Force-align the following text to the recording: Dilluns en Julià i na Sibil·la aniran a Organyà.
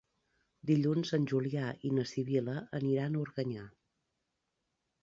Dilluns 0.69 1.11
en 1.17 1.27
Julià 1.33 1.67
i 1.91 1.91
na 1.99 2.07
Sibil·la 2.13 2.57
aniran 2.81 3.21
a 3.21 3.23
Organyà. 3.27 3.69